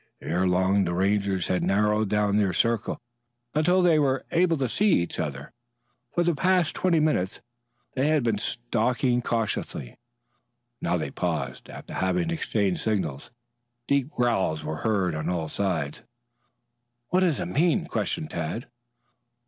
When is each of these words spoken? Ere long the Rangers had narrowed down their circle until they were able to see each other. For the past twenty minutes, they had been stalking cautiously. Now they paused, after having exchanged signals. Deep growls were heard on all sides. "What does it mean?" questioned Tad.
Ere 0.19 0.47
long 0.47 0.83
the 0.85 0.95
Rangers 0.95 1.47
had 1.47 1.61
narrowed 1.63 2.09
down 2.09 2.37
their 2.37 2.53
circle 2.53 2.99
until 3.53 3.83
they 3.83 3.99
were 3.99 4.25
able 4.31 4.57
to 4.57 4.67
see 4.67 4.93
each 4.93 5.19
other. 5.19 5.53
For 6.15 6.23
the 6.23 6.33
past 6.33 6.73
twenty 6.73 6.99
minutes, 6.99 7.39
they 7.93 8.07
had 8.07 8.23
been 8.23 8.39
stalking 8.39 9.21
cautiously. 9.21 9.99
Now 10.81 10.97
they 10.97 11.11
paused, 11.11 11.69
after 11.69 11.93
having 11.93 12.31
exchanged 12.31 12.81
signals. 12.81 13.29
Deep 13.87 14.09
growls 14.09 14.63
were 14.63 14.77
heard 14.77 15.13
on 15.13 15.29
all 15.29 15.49
sides. 15.49 16.01
"What 17.09 17.19
does 17.19 17.39
it 17.39 17.45
mean?" 17.45 17.85
questioned 17.85 18.31
Tad. 18.31 18.65